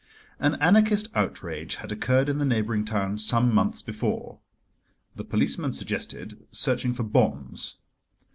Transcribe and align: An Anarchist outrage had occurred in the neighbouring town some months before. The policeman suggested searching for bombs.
An 0.39 0.55
Anarchist 0.55 1.09
outrage 1.13 1.75
had 1.75 1.91
occurred 1.91 2.27
in 2.27 2.39
the 2.39 2.43
neighbouring 2.43 2.83
town 2.85 3.19
some 3.19 3.53
months 3.53 3.83
before. 3.83 4.39
The 5.15 5.23
policeman 5.23 5.73
suggested 5.73 6.43
searching 6.51 6.91
for 6.95 7.03
bombs. 7.03 7.75